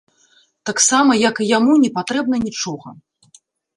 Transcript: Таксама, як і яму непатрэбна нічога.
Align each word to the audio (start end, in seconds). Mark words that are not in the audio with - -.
Таксама, 0.69 1.11
як 1.29 1.35
і 1.45 1.49
яму 1.57 1.73
непатрэбна 1.85 2.43
нічога. 2.49 2.87